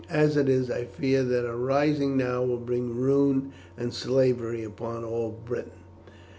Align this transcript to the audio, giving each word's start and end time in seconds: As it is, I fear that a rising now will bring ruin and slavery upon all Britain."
As 0.09 0.35
it 0.35 0.49
is, 0.49 0.71
I 0.71 0.85
fear 0.85 1.21
that 1.23 1.45
a 1.45 1.55
rising 1.55 2.17
now 2.17 2.43
will 2.43 2.57
bring 2.57 2.95
ruin 2.97 3.51
and 3.77 3.93
slavery 3.93 4.63
upon 4.63 5.03
all 5.03 5.29
Britain." 5.29 5.73